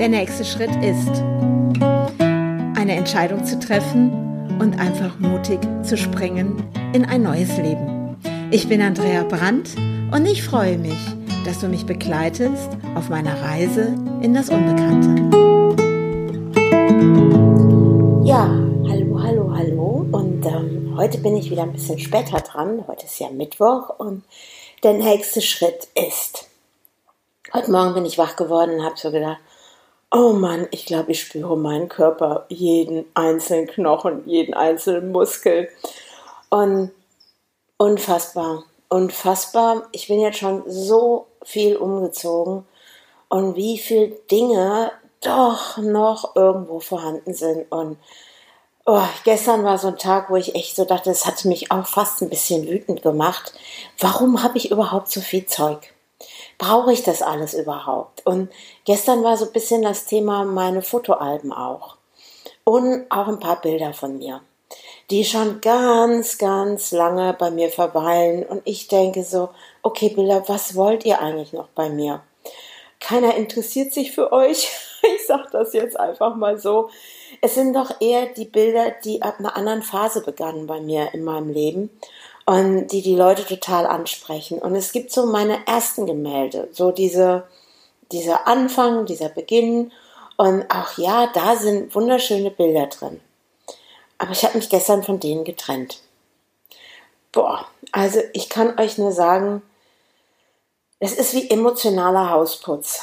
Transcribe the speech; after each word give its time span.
Der 0.00 0.08
nächste 0.08 0.46
Schritt 0.46 0.74
ist, 0.76 1.10
eine 2.74 2.96
Entscheidung 2.96 3.44
zu 3.44 3.58
treffen 3.58 4.56
und 4.58 4.80
einfach 4.80 5.18
mutig 5.18 5.60
zu 5.82 5.98
springen 5.98 6.66
in 6.94 7.04
ein 7.04 7.22
neues 7.22 7.54
Leben. 7.58 8.16
Ich 8.50 8.66
bin 8.66 8.80
Andrea 8.80 9.24
Brandt 9.24 9.76
und 10.10 10.24
ich 10.24 10.42
freue 10.42 10.78
mich, 10.78 10.96
dass 11.44 11.60
du 11.60 11.68
mich 11.68 11.84
begleitest 11.84 12.70
auf 12.94 13.10
meiner 13.10 13.42
Reise 13.42 13.94
in 14.22 14.32
das 14.32 14.48
Unbekannte. 14.48 15.20
Ja, 18.26 18.48
hallo, 18.88 19.22
hallo, 19.22 19.52
hallo. 19.54 20.06
Und 20.12 20.46
ähm, 20.46 20.94
heute 20.96 21.18
bin 21.18 21.36
ich 21.36 21.50
wieder 21.50 21.64
ein 21.64 21.74
bisschen 21.74 21.98
später 21.98 22.38
dran. 22.38 22.84
Heute 22.88 23.04
ist 23.04 23.20
ja 23.20 23.28
Mittwoch 23.28 23.90
und 23.98 24.24
der 24.82 24.94
nächste 24.94 25.42
Schritt 25.42 25.88
ist. 25.94 26.48
Heute 27.52 27.70
Morgen 27.70 27.92
bin 27.92 28.06
ich 28.06 28.16
wach 28.16 28.36
geworden 28.36 28.76
und 28.76 28.82
habe 28.82 28.96
so 28.96 29.10
gedacht, 29.10 29.40
oh 30.10 30.32
Mann, 30.32 30.66
ich 30.70 30.86
glaube, 30.86 31.12
ich 31.12 31.20
spüre 31.20 31.56
meinen 31.56 31.88
Körper, 31.88 32.46
jeden 32.48 33.04
einzelnen 33.14 33.66
Knochen, 33.66 34.22
jeden 34.26 34.54
einzelnen 34.54 35.12
Muskel. 35.12 35.68
Und 36.48 36.90
unfassbar, 37.78 38.64
unfassbar. 38.88 39.88
Ich 39.92 40.08
bin 40.08 40.20
jetzt 40.20 40.38
schon 40.38 40.64
so 40.66 41.26
viel 41.44 41.76
umgezogen 41.76 42.66
und 43.28 43.56
wie 43.56 43.78
viele 43.78 44.08
Dinge 44.30 44.92
doch 45.20 45.78
noch 45.78 46.34
irgendwo 46.34 46.80
vorhanden 46.80 47.34
sind. 47.34 47.70
Und 47.70 47.98
oh, 48.86 49.02
gestern 49.24 49.64
war 49.64 49.78
so 49.78 49.88
ein 49.88 49.98
Tag, 49.98 50.30
wo 50.30 50.36
ich 50.36 50.54
echt 50.54 50.76
so 50.76 50.84
dachte, 50.84 51.10
es 51.10 51.26
hat 51.26 51.44
mich 51.44 51.70
auch 51.70 51.86
fast 51.86 52.20
ein 52.22 52.30
bisschen 52.30 52.66
wütend 52.68 53.02
gemacht. 53.02 53.52
Warum 53.98 54.42
habe 54.42 54.58
ich 54.58 54.70
überhaupt 54.70 55.10
so 55.10 55.20
viel 55.20 55.46
Zeug? 55.46 55.94
Brauche 56.60 56.92
ich 56.92 57.02
das 57.02 57.22
alles 57.22 57.54
überhaupt? 57.54 58.26
Und 58.26 58.50
gestern 58.84 59.24
war 59.24 59.38
so 59.38 59.46
ein 59.46 59.52
bisschen 59.52 59.80
das 59.80 60.04
Thema 60.04 60.44
meine 60.44 60.82
Fotoalben 60.82 61.54
auch. 61.54 61.96
Und 62.64 63.06
auch 63.08 63.28
ein 63.28 63.40
paar 63.40 63.62
Bilder 63.62 63.94
von 63.94 64.18
mir, 64.18 64.42
die 65.08 65.24
schon 65.24 65.62
ganz, 65.62 66.36
ganz 66.36 66.92
lange 66.92 67.32
bei 67.32 67.50
mir 67.50 67.70
verweilen. 67.70 68.44
Und 68.44 68.60
ich 68.66 68.88
denke 68.88 69.24
so, 69.24 69.48
okay, 69.80 70.10
Bilder, 70.10 70.44
was 70.48 70.76
wollt 70.76 71.06
ihr 71.06 71.22
eigentlich 71.22 71.54
noch 71.54 71.68
bei 71.68 71.88
mir? 71.88 72.20
Keiner 73.00 73.36
interessiert 73.36 73.94
sich 73.94 74.12
für 74.12 74.30
euch. 74.30 74.70
Ich 75.02 75.26
sage 75.26 75.48
das 75.50 75.72
jetzt 75.72 75.98
einfach 75.98 76.36
mal 76.36 76.58
so. 76.58 76.90
Es 77.40 77.54
sind 77.54 77.74
doch 77.74 78.02
eher 78.02 78.26
die 78.26 78.44
Bilder, 78.44 78.92
die 79.02 79.22
ab 79.22 79.36
einer 79.38 79.56
anderen 79.56 79.80
Phase 79.80 80.22
begannen 80.22 80.66
bei 80.66 80.78
mir 80.82 81.14
in 81.14 81.24
meinem 81.24 81.48
Leben 81.48 81.88
und 82.50 82.88
die 82.88 83.00
die 83.00 83.14
Leute 83.14 83.46
total 83.46 83.86
ansprechen. 83.86 84.58
Und 84.58 84.74
es 84.74 84.90
gibt 84.90 85.12
so 85.12 85.24
meine 85.24 85.64
ersten 85.68 86.04
Gemälde, 86.04 86.68
so 86.72 86.90
diese, 86.90 87.44
dieser 88.10 88.48
Anfang, 88.48 89.06
dieser 89.06 89.28
Beginn. 89.28 89.92
Und 90.36 90.68
auch 90.68 90.98
ja, 90.98 91.28
da 91.32 91.54
sind 91.54 91.94
wunderschöne 91.94 92.50
Bilder 92.50 92.88
drin. 92.88 93.20
Aber 94.18 94.32
ich 94.32 94.44
habe 94.44 94.58
mich 94.58 94.68
gestern 94.68 95.04
von 95.04 95.20
denen 95.20 95.44
getrennt. 95.44 96.00
Boah, 97.30 97.66
also 97.92 98.18
ich 98.32 98.48
kann 98.48 98.80
euch 98.80 98.98
nur 98.98 99.12
sagen, 99.12 99.62
es 100.98 101.12
ist 101.12 101.34
wie 101.34 101.50
emotionaler 101.50 102.30
Hausputz. 102.30 102.98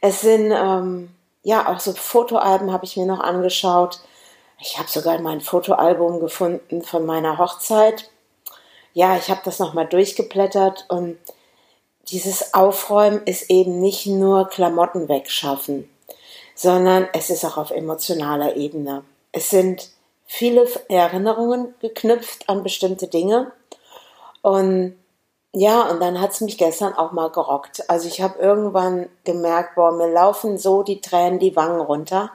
Es 0.00 0.22
sind 0.22 0.50
ähm, 0.50 1.14
ja 1.44 1.68
auch 1.68 1.78
so 1.78 1.92
Fotoalben 1.92 2.72
habe 2.72 2.86
ich 2.86 2.96
mir 2.96 3.06
noch 3.06 3.20
angeschaut. 3.20 4.00
Ich 4.60 4.78
habe 4.78 4.88
sogar 4.88 5.18
mein 5.20 5.40
Fotoalbum 5.40 6.20
gefunden 6.20 6.82
von 6.82 7.06
meiner 7.06 7.38
Hochzeit. 7.38 8.10
Ja, 8.92 9.16
ich 9.16 9.30
habe 9.30 9.40
das 9.44 9.58
nochmal 9.58 9.86
durchgeblättert 9.86 10.84
und 10.88 11.18
dieses 12.08 12.54
Aufräumen 12.54 13.22
ist 13.24 13.50
eben 13.50 13.80
nicht 13.80 14.06
nur 14.06 14.48
Klamotten 14.48 15.08
wegschaffen, 15.08 15.88
sondern 16.54 17.08
es 17.12 17.30
ist 17.30 17.44
auch 17.44 17.56
auf 17.56 17.70
emotionaler 17.70 18.56
Ebene. 18.56 19.04
Es 19.32 19.48
sind 19.48 19.90
viele 20.26 20.68
Erinnerungen 20.88 21.74
geknüpft 21.80 22.48
an 22.48 22.62
bestimmte 22.62 23.08
Dinge 23.08 23.52
und 24.42 24.96
ja, 25.52 25.82
und 25.90 26.00
dann 26.00 26.20
hat 26.20 26.30
es 26.30 26.40
mich 26.42 26.58
gestern 26.58 26.94
auch 26.94 27.10
mal 27.10 27.30
gerockt. 27.30 27.88
Also 27.90 28.06
ich 28.06 28.20
habe 28.20 28.38
irgendwann 28.38 29.08
gemerkt, 29.24 29.74
boah, 29.74 29.90
mir 29.90 30.08
laufen 30.08 30.58
so 30.58 30.84
die 30.84 31.00
Tränen 31.00 31.40
die 31.40 31.56
Wangen 31.56 31.80
runter. 31.80 32.30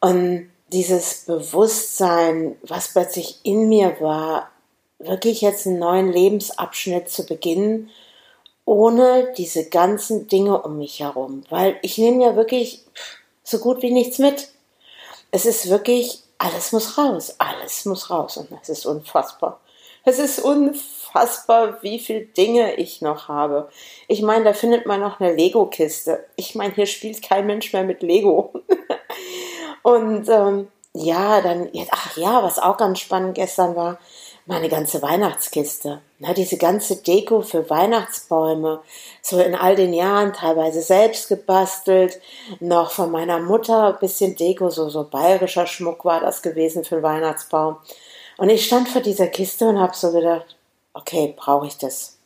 Und 0.00 0.51
dieses 0.72 1.24
Bewusstsein, 1.26 2.56
was 2.62 2.92
plötzlich 2.92 3.38
in 3.42 3.68
mir 3.68 4.00
war, 4.00 4.50
wirklich 4.98 5.40
jetzt 5.40 5.66
einen 5.66 5.78
neuen 5.78 6.10
Lebensabschnitt 6.10 7.10
zu 7.10 7.26
beginnen, 7.26 7.90
ohne 8.64 9.32
diese 9.36 9.68
ganzen 9.68 10.28
Dinge 10.28 10.62
um 10.62 10.78
mich 10.78 11.00
herum. 11.00 11.44
Weil 11.50 11.78
ich 11.82 11.98
nehme 11.98 12.24
ja 12.24 12.36
wirklich 12.36 12.84
so 13.42 13.58
gut 13.58 13.82
wie 13.82 13.90
nichts 13.90 14.18
mit. 14.18 14.48
Es 15.30 15.46
ist 15.46 15.68
wirklich, 15.68 16.20
alles 16.38 16.72
muss 16.72 16.96
raus, 16.96 17.34
alles 17.38 17.84
muss 17.84 18.10
raus. 18.10 18.36
Und 18.36 18.50
das 18.52 18.68
ist 18.68 18.86
unfassbar. 18.86 19.60
Es 20.04 20.18
ist 20.18 20.40
unfassbar, 20.40 21.82
wie 21.82 21.98
viele 21.98 22.22
Dinge 22.22 22.74
ich 22.74 23.02
noch 23.02 23.28
habe. 23.28 23.68
Ich 24.08 24.20
meine, 24.22 24.44
da 24.44 24.52
findet 24.52 24.84
man 24.84 25.00
noch 25.00 25.20
eine 25.20 25.32
Lego-Kiste. 25.32 26.24
Ich 26.34 26.54
meine, 26.54 26.74
hier 26.74 26.86
spielt 26.86 27.22
kein 27.22 27.46
Mensch 27.46 27.72
mehr 27.72 27.84
mit 27.84 28.02
Lego. 28.02 28.52
Und 29.82 30.28
ähm, 30.28 30.68
ja, 30.94 31.40
dann, 31.40 31.68
ach 31.90 32.16
ja, 32.16 32.42
was 32.42 32.58
auch 32.58 32.76
ganz 32.76 33.00
spannend 33.00 33.34
gestern 33.34 33.74
war, 33.76 33.98
meine 34.44 34.68
ganze 34.68 35.00
Weihnachtskiste. 35.02 36.00
Na, 36.18 36.34
diese 36.34 36.56
ganze 36.56 36.96
Deko 36.96 37.42
für 37.42 37.68
Weihnachtsbäume, 37.70 38.80
so 39.22 39.40
in 39.40 39.54
all 39.54 39.76
den 39.76 39.92
Jahren 39.92 40.32
teilweise 40.32 40.82
selbst 40.82 41.28
gebastelt, 41.28 42.20
noch 42.60 42.90
von 42.90 43.10
meiner 43.10 43.38
Mutter 43.38 43.94
ein 43.94 43.98
bisschen 44.00 44.36
Deko, 44.36 44.70
so, 44.70 44.88
so 44.88 45.04
bayerischer 45.04 45.66
Schmuck 45.66 46.04
war 46.04 46.20
das 46.20 46.42
gewesen 46.42 46.84
für 46.84 46.96
den 46.96 47.04
Weihnachtsbaum. 47.04 47.76
Und 48.36 48.50
ich 48.50 48.66
stand 48.66 48.88
vor 48.88 49.00
dieser 49.00 49.28
Kiste 49.28 49.68
und 49.68 49.78
habe 49.78 49.96
so 49.96 50.12
gedacht, 50.12 50.56
okay, 50.94 51.34
brauche 51.36 51.66
ich 51.66 51.78
das? 51.78 52.18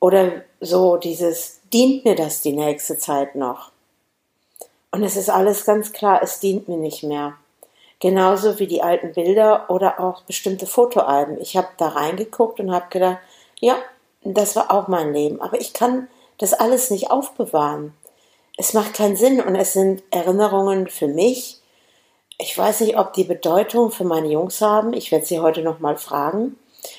Oder 0.00 0.42
so 0.60 0.96
dieses, 0.96 1.60
dient 1.72 2.04
mir 2.04 2.16
das 2.16 2.40
die 2.40 2.52
nächste 2.52 2.98
Zeit 2.98 3.36
noch? 3.36 3.70
Und 4.92 5.02
es 5.02 5.16
ist 5.16 5.30
alles 5.30 5.64
ganz 5.64 5.92
klar, 5.92 6.20
es 6.22 6.38
dient 6.38 6.68
mir 6.68 6.76
nicht 6.76 7.02
mehr. 7.02 7.34
Genauso 7.98 8.58
wie 8.58 8.66
die 8.66 8.82
alten 8.82 9.12
Bilder 9.12 9.68
oder 9.68 9.98
auch 9.98 10.22
bestimmte 10.22 10.66
Fotoalben. 10.66 11.40
Ich 11.40 11.56
habe 11.56 11.68
da 11.78 11.88
reingeguckt 11.88 12.60
und 12.60 12.72
habe 12.72 12.86
gedacht, 12.90 13.18
ja, 13.60 13.76
das 14.22 14.54
war 14.54 14.70
auch 14.70 14.88
mein 14.88 15.12
Leben. 15.12 15.40
Aber 15.40 15.60
ich 15.60 15.72
kann 15.72 16.08
das 16.38 16.54
alles 16.54 16.90
nicht 16.90 17.10
aufbewahren. 17.10 17.94
Es 18.56 18.74
macht 18.74 18.94
keinen 18.94 19.16
Sinn 19.16 19.40
und 19.40 19.56
es 19.56 19.72
sind 19.72 20.02
Erinnerungen 20.10 20.88
für 20.88 21.08
mich, 21.08 21.62
ich 22.42 22.58
weiß 22.58 22.80
nicht, 22.80 22.98
ob 22.98 23.12
die 23.12 23.24
Bedeutung 23.24 23.92
für 23.92 24.04
meine 24.04 24.26
Jungs 24.26 24.60
haben. 24.60 24.94
Ich 24.94 25.12
werde 25.12 25.24
sie 25.24 25.38
heute 25.38 25.62
nochmal 25.62 25.96
fragen, 25.96 26.56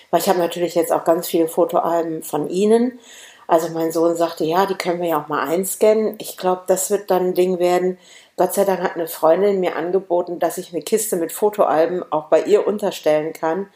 weil 0.10 0.22
ich 0.22 0.30
habe 0.30 0.40
natürlich 0.40 0.74
jetzt 0.74 0.94
auch 0.94 1.04
ganz 1.04 1.28
viele 1.28 1.50
Fotoalben 1.50 2.24
von 2.24 2.50
ihnen. 2.50 3.00
Also 3.48 3.70
mein 3.70 3.92
Sohn 3.92 4.16
sagte, 4.16 4.46
ja, 4.46 4.66
die 4.66 4.76
können 4.76 5.02
wir 5.02 5.10
ja 5.10 5.24
auch 5.24 5.28
mal 5.28 5.48
einscannen. 5.48 6.16
Ich 6.20 6.38
glaube, 6.38 6.64
das 6.68 6.90
wird 6.90 7.12
dann 7.12 7.28
ein 7.28 7.34
Ding 7.34 7.60
werden. 7.60 7.98
Gott 8.38 8.54
sei 8.54 8.66
Dank 8.66 8.82
hat 8.82 8.96
eine 8.96 9.08
Freundin 9.08 9.60
mir 9.60 9.76
angeboten, 9.76 10.40
dass 10.40 10.58
ich 10.58 10.74
eine 10.74 10.82
Kiste 10.82 11.18
mit 11.18 11.32
Fotoalben 11.32 12.04
auch 12.12 12.26
bei 12.26 12.42
ihr 12.42 12.66
unterstellen 12.66 13.34
kann. 13.34 13.68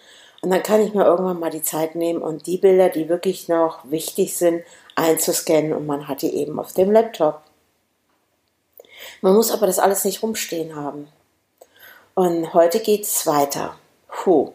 Und 0.41 0.51
dann 0.51 0.63
kann 0.63 0.81
ich 0.81 0.93
mir 0.93 1.05
irgendwann 1.05 1.39
mal 1.39 1.49
die 1.49 1.63
Zeit 1.63 1.95
nehmen 1.95 2.21
und 2.21 2.47
die 2.47 2.57
Bilder, 2.57 2.89
die 2.89 3.09
wirklich 3.09 3.47
noch 3.47 3.79
wichtig 3.89 4.37
sind, 4.37 4.63
einzuscannen 4.95 5.73
und 5.73 5.85
man 5.85 6.07
hat 6.07 6.21
die 6.21 6.35
eben 6.35 6.59
auf 6.59 6.73
dem 6.73 6.91
Laptop. 6.91 7.41
Man 9.21 9.35
muss 9.35 9.51
aber 9.51 9.67
das 9.67 9.79
alles 9.79 10.05
nicht 10.05 10.21
rumstehen 10.21 10.75
haben. 10.75 11.07
Und 12.13 12.53
heute 12.53 12.79
geht's 12.79 13.27
weiter. 13.27 13.75
Puh. 14.07 14.53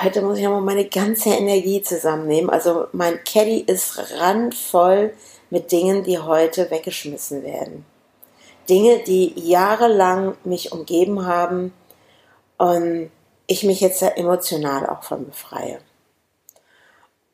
Heute 0.00 0.22
muss 0.22 0.38
ich 0.38 0.44
nochmal 0.44 0.62
meine 0.62 0.88
ganze 0.88 1.30
Energie 1.30 1.82
zusammennehmen. 1.82 2.48
Also 2.48 2.86
mein 2.92 3.22
Caddy 3.24 3.60
ist 3.60 3.98
randvoll 4.18 5.12
mit 5.50 5.70
Dingen, 5.70 6.02
die 6.02 6.18
heute 6.18 6.70
weggeschmissen 6.70 7.42
werden. 7.42 7.84
Dinge, 8.70 9.00
die 9.00 9.34
jahrelang 9.36 10.34
mich 10.44 10.72
umgeben 10.72 11.26
haben 11.26 11.74
und 12.56 13.10
ich 13.46 13.64
mich 13.64 13.80
jetzt 13.80 14.02
emotional 14.02 14.86
auch 14.88 15.02
von 15.02 15.26
befreie. 15.26 15.78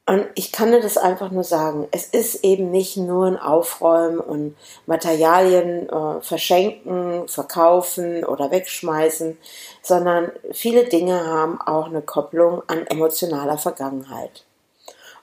Und 0.09 0.27
ich 0.37 0.53
kann 0.53 0.73
dir 0.73 0.81
das 0.81 0.97
einfach 0.97 1.31
nur 1.31 1.45
sagen. 1.45 1.87
Es 1.91 2.07
ist 2.07 2.43
eben 2.43 2.71
nicht 2.71 2.97
nur 2.97 3.27
ein 3.27 3.37
Aufräumen 3.37 4.19
und 4.19 4.57
Materialien 4.87 5.87
äh, 5.87 6.23
verschenken, 6.23 7.29
verkaufen 7.29 8.25
oder 8.25 8.51
wegschmeißen, 8.51 9.37
sondern 9.83 10.33
viele 10.51 10.85
Dinge 10.85 11.27
haben 11.27 11.61
auch 11.61 11.89
eine 11.89 12.01
Kopplung 12.01 12.63
an 12.69 12.87
emotionaler 12.87 13.59
Vergangenheit. 13.59 14.45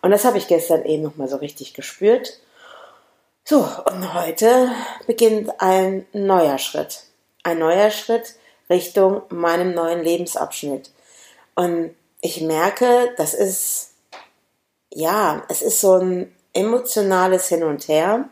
Und 0.04 0.12
das 0.12 0.24
habe 0.24 0.38
ich 0.38 0.48
gestern 0.48 0.86
eben 0.86 1.02
nochmal 1.02 1.30
so 1.30 1.38
richtig 1.38 1.74
gespürt. 1.74 2.40
So, 3.44 3.68
und 3.92 4.14
heute 4.14 4.70
beginnt 5.08 5.50
ein 5.62 6.06
neuer 6.14 6.60
Schritt. 6.60 7.06
Ein 7.42 7.58
neuer 7.58 7.90
Schritt 7.90 8.36
Richtung 8.70 9.24
meinem 9.30 9.74
neuen 9.74 10.04
Lebensabschnitt. 10.04 10.92
Und 11.56 11.96
ich 12.22 12.42
merke, 12.42 13.16
das 13.18 13.34
ist 13.34 13.95
ja, 14.96 15.44
es 15.50 15.62
ist 15.62 15.82
so 15.82 15.96
ein 15.96 16.34
emotionales 16.54 17.50
Hin 17.50 17.64
und 17.64 17.88
Her. 17.90 18.30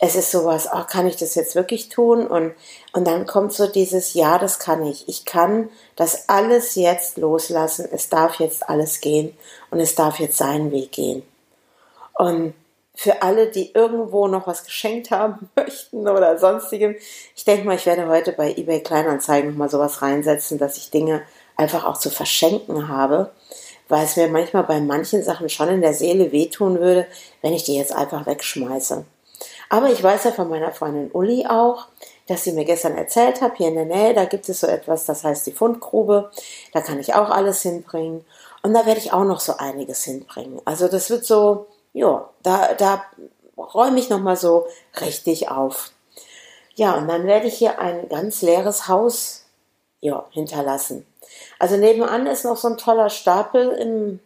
Es 0.00 0.14
ist 0.14 0.30
sowas, 0.30 0.68
ach, 0.70 0.86
kann 0.86 1.08
ich 1.08 1.16
das 1.16 1.34
jetzt 1.34 1.56
wirklich 1.56 1.88
tun? 1.88 2.26
Und, 2.26 2.54
und 2.92 3.06
dann 3.06 3.26
kommt 3.26 3.52
so 3.52 3.66
dieses, 3.66 4.14
ja, 4.14 4.38
das 4.38 4.60
kann 4.60 4.86
ich. 4.86 5.08
Ich 5.08 5.24
kann 5.24 5.70
das 5.96 6.28
alles 6.28 6.76
jetzt 6.76 7.18
loslassen. 7.18 7.88
Es 7.90 8.08
darf 8.08 8.38
jetzt 8.38 8.68
alles 8.68 9.00
gehen 9.00 9.36
und 9.70 9.80
es 9.80 9.96
darf 9.96 10.20
jetzt 10.20 10.38
seinen 10.38 10.70
Weg 10.70 10.92
gehen. 10.92 11.24
Und 12.14 12.54
für 12.94 13.22
alle, 13.22 13.50
die 13.50 13.72
irgendwo 13.72 14.28
noch 14.28 14.46
was 14.46 14.64
geschenkt 14.64 15.10
haben 15.10 15.50
möchten 15.56 16.06
oder 16.08 16.38
sonstigem, 16.38 16.94
ich 17.34 17.44
denke 17.44 17.66
mal, 17.66 17.74
ich 17.74 17.86
werde 17.86 18.06
heute 18.06 18.32
bei 18.32 18.52
eBay 18.52 18.84
Kleinanzeigen 18.84 19.50
nochmal 19.50 19.68
sowas 19.68 20.00
reinsetzen, 20.00 20.58
dass 20.58 20.76
ich 20.76 20.92
Dinge 20.92 21.22
einfach 21.56 21.84
auch 21.84 21.98
zu 21.98 22.10
verschenken 22.10 22.86
habe 22.86 23.32
weil 23.88 24.04
es 24.04 24.16
mir 24.16 24.28
manchmal 24.28 24.64
bei 24.64 24.80
manchen 24.80 25.22
Sachen 25.22 25.48
schon 25.48 25.68
in 25.68 25.80
der 25.80 25.94
Seele 25.94 26.32
wehtun 26.32 26.80
würde, 26.80 27.06
wenn 27.42 27.52
ich 27.52 27.64
die 27.64 27.76
jetzt 27.76 27.94
einfach 27.94 28.26
wegschmeiße. 28.26 29.04
Aber 29.68 29.90
ich 29.90 30.02
weiß 30.02 30.24
ja 30.24 30.32
von 30.32 30.48
meiner 30.48 30.72
Freundin 30.72 31.10
Uli 31.12 31.46
auch, 31.46 31.86
dass 32.26 32.44
sie 32.44 32.52
mir 32.52 32.64
gestern 32.64 32.96
erzählt 32.96 33.40
hat, 33.40 33.56
hier 33.56 33.68
in 33.68 33.74
der 33.74 33.84
Nähe, 33.84 34.14
da 34.14 34.24
gibt 34.24 34.48
es 34.48 34.60
so 34.60 34.66
etwas, 34.66 35.04
das 35.04 35.24
heißt 35.24 35.46
die 35.46 35.52
Fundgrube, 35.52 36.30
da 36.72 36.80
kann 36.80 36.98
ich 36.98 37.14
auch 37.14 37.30
alles 37.30 37.62
hinbringen 37.62 38.24
und 38.62 38.72
da 38.72 38.86
werde 38.86 39.00
ich 39.00 39.12
auch 39.12 39.24
noch 39.24 39.40
so 39.40 39.56
einiges 39.58 40.04
hinbringen. 40.04 40.60
Also 40.64 40.88
das 40.88 41.10
wird 41.10 41.24
so, 41.24 41.66
ja, 41.92 42.30
da, 42.42 42.72
da 42.74 43.04
räume 43.58 43.98
ich 43.98 44.08
nochmal 44.08 44.36
so 44.36 44.66
richtig 45.00 45.50
auf. 45.50 45.90
Ja, 46.74 46.94
und 46.94 47.08
dann 47.08 47.26
werde 47.26 47.46
ich 47.46 47.54
hier 47.54 47.78
ein 47.78 48.08
ganz 48.08 48.42
leeres 48.42 48.88
Haus 48.88 49.43
ja, 50.04 50.26
hinterlassen. 50.32 51.06
Also 51.58 51.78
nebenan 51.78 52.26
ist 52.26 52.44
noch 52.44 52.58
so 52.58 52.68
ein 52.68 52.76
toller 52.76 53.08
Stapel 53.08 53.70
in 53.70 54.20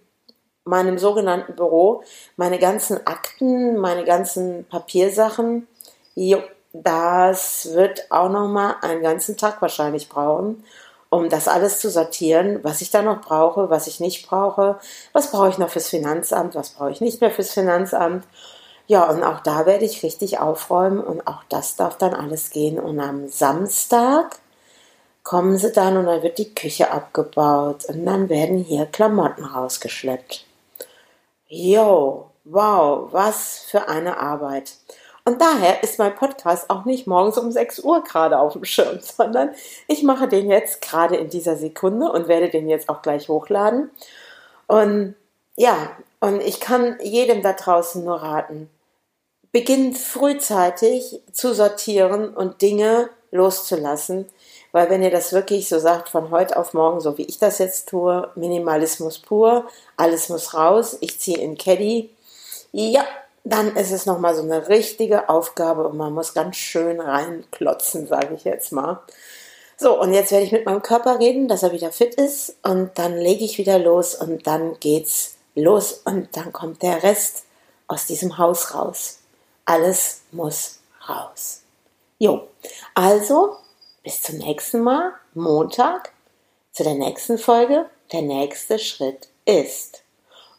meinem 0.64 0.98
sogenannten 0.98 1.54
Büro. 1.54 2.02
Meine 2.36 2.58
ganzen 2.58 3.06
Akten, 3.06 3.76
meine 3.76 4.04
ganzen 4.04 4.64
Papiersachen. 4.64 5.68
Jo, 6.16 6.42
das 6.72 7.74
wird 7.74 8.10
auch 8.10 8.28
noch 8.28 8.48
mal 8.48 8.74
einen 8.82 9.02
ganzen 9.02 9.36
Tag 9.36 9.62
wahrscheinlich 9.62 10.08
brauchen, 10.08 10.64
um 11.10 11.28
das 11.28 11.46
alles 11.46 11.78
zu 11.78 11.90
sortieren, 11.90 12.58
was 12.64 12.80
ich 12.80 12.90
da 12.90 13.02
noch 13.02 13.20
brauche, 13.20 13.70
was 13.70 13.86
ich 13.86 14.00
nicht 14.00 14.26
brauche, 14.26 14.80
was 15.12 15.30
brauche 15.30 15.48
ich 15.48 15.58
noch 15.58 15.70
fürs 15.70 15.88
Finanzamt, 15.88 16.56
was 16.56 16.70
brauche 16.70 16.90
ich 16.90 17.00
nicht 17.00 17.20
mehr 17.20 17.30
fürs 17.30 17.52
Finanzamt. 17.52 18.24
Ja, 18.88 19.08
und 19.08 19.22
auch 19.22 19.40
da 19.40 19.64
werde 19.64 19.84
ich 19.84 20.02
richtig 20.02 20.40
aufräumen 20.40 20.98
und 20.98 21.24
auch 21.28 21.44
das 21.48 21.76
darf 21.76 21.98
dann 21.98 22.14
alles 22.14 22.50
gehen. 22.50 22.80
Und 22.80 22.98
am 22.98 23.28
Samstag 23.28 24.40
kommen 25.28 25.58
sie 25.58 25.72
dann 25.72 25.98
und 25.98 26.06
dann 26.06 26.22
wird 26.22 26.38
die 26.38 26.54
Küche 26.54 26.90
abgebaut 26.90 27.84
und 27.84 28.06
dann 28.06 28.30
werden 28.30 28.64
hier 28.64 28.86
Klamotten 28.86 29.44
rausgeschleppt. 29.44 30.46
Jo, 31.48 32.30
wow, 32.44 33.08
was 33.12 33.58
für 33.68 33.88
eine 33.88 34.16
Arbeit. 34.16 34.72
Und 35.26 35.42
daher 35.42 35.82
ist 35.82 35.98
mein 35.98 36.14
Podcast 36.14 36.70
auch 36.70 36.86
nicht 36.86 37.06
morgens 37.06 37.36
um 37.36 37.52
6 37.52 37.80
Uhr 37.80 38.02
gerade 38.04 38.38
auf 38.38 38.54
dem 38.54 38.64
Schirm, 38.64 39.00
sondern 39.02 39.50
ich 39.86 40.02
mache 40.02 40.28
den 40.28 40.48
jetzt 40.48 40.80
gerade 40.80 41.16
in 41.16 41.28
dieser 41.28 41.56
Sekunde 41.56 42.10
und 42.10 42.26
werde 42.26 42.48
den 42.48 42.66
jetzt 42.66 42.88
auch 42.88 43.02
gleich 43.02 43.28
hochladen. 43.28 43.90
Und 44.66 45.14
ja, 45.56 45.90
und 46.20 46.40
ich 46.40 46.58
kann 46.58 46.96
jedem 47.02 47.42
da 47.42 47.52
draußen 47.52 48.02
nur 48.02 48.22
raten, 48.22 48.70
beginnt 49.52 49.98
frühzeitig 49.98 51.20
zu 51.32 51.52
sortieren 51.52 52.34
und 52.34 52.62
Dinge 52.62 53.10
loszulassen, 53.30 54.24
weil 54.72 54.90
wenn 54.90 55.02
ihr 55.02 55.10
das 55.10 55.32
wirklich 55.32 55.68
so 55.68 55.78
sagt, 55.78 56.08
von 56.08 56.30
heute 56.30 56.56
auf 56.56 56.74
morgen, 56.74 57.00
so 57.00 57.18
wie 57.18 57.24
ich 57.24 57.38
das 57.38 57.58
jetzt 57.58 57.88
tue, 57.88 58.30
Minimalismus 58.34 59.18
pur, 59.18 59.66
alles 59.96 60.28
muss 60.28 60.54
raus, 60.54 60.98
ich 61.00 61.18
ziehe 61.18 61.38
in 61.38 61.56
Caddy, 61.56 62.10
ja, 62.72 63.04
dann 63.44 63.76
ist 63.76 63.92
es 63.92 64.04
nochmal 64.04 64.34
so 64.34 64.42
eine 64.42 64.68
richtige 64.68 65.28
Aufgabe 65.28 65.88
und 65.88 65.96
man 65.96 66.12
muss 66.12 66.34
ganz 66.34 66.56
schön 66.56 67.00
reinklotzen, 67.00 68.06
sage 68.06 68.34
ich 68.34 68.44
jetzt 68.44 68.72
mal. 68.72 69.00
So, 69.76 69.98
und 69.98 70.12
jetzt 70.12 70.32
werde 70.32 70.44
ich 70.44 70.52
mit 70.52 70.66
meinem 70.66 70.82
Körper 70.82 71.18
reden, 71.20 71.48
dass 71.48 71.62
er 71.62 71.72
wieder 71.72 71.92
fit 71.92 72.14
ist 72.16 72.56
und 72.62 72.90
dann 72.96 73.16
lege 73.16 73.44
ich 73.44 73.58
wieder 73.58 73.78
los 73.78 74.14
und 74.14 74.46
dann 74.46 74.78
geht's 74.80 75.36
los 75.54 76.02
und 76.04 76.36
dann 76.36 76.52
kommt 76.52 76.82
der 76.82 77.02
Rest 77.02 77.44
aus 77.86 78.06
diesem 78.06 78.38
Haus 78.38 78.74
raus. 78.74 79.20
Alles 79.64 80.22
muss 80.32 80.80
raus. 81.08 81.62
Jo, 82.18 82.48
also 82.94 83.56
bis 84.08 84.22
zum 84.22 84.38
nächsten 84.38 84.80
Mal, 84.80 85.12
Montag, 85.34 86.12
zu 86.72 86.82
der 86.82 86.94
nächsten 86.94 87.36
Folge. 87.36 87.84
Der 88.10 88.22
nächste 88.22 88.78
Schritt 88.78 89.28
ist. 89.44 90.02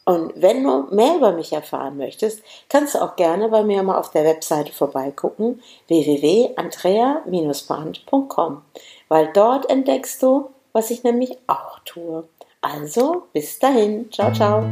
Und 0.06 0.34
wenn 0.36 0.64
du 0.64 0.86
mehr 0.92 1.16
über 1.16 1.32
mich 1.32 1.52
erfahren 1.52 1.98
möchtest, 1.98 2.44
kannst 2.70 2.94
du 2.94 3.00
auch 3.00 3.16
gerne 3.16 3.50
bei 3.50 3.64
mir 3.64 3.82
mal 3.82 3.98
auf 3.98 4.12
der 4.12 4.24
Webseite 4.24 4.72
vorbeigucken, 4.72 5.64
www.andrea-brand.com, 5.88 8.62
weil 9.08 9.34
dort 9.34 9.68
entdeckst 9.68 10.22
du, 10.22 10.52
was 10.72 10.92
ich 10.92 11.04
nämlich 11.04 11.40
auch 11.48 11.80
tue. 11.86 12.30
Also, 12.62 13.24
bis 13.34 13.58
dahin. 13.58 14.12
Ciao, 14.12 14.32
ciao. 14.32 14.64